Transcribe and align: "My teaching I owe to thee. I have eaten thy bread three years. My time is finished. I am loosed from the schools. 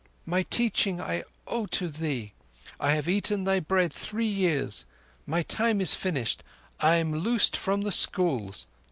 "My 0.25 0.41
teaching 0.41 0.99
I 0.99 1.23
owe 1.45 1.67
to 1.67 1.87
thee. 1.87 2.33
I 2.79 2.93
have 2.95 3.07
eaten 3.07 3.43
thy 3.43 3.59
bread 3.59 3.93
three 3.93 4.25
years. 4.25 4.83
My 5.27 5.43
time 5.43 5.79
is 5.79 5.93
finished. 5.93 6.43
I 6.79 6.95
am 6.95 7.13
loosed 7.13 7.55
from 7.55 7.81
the 7.81 7.91
schools. 7.91 8.65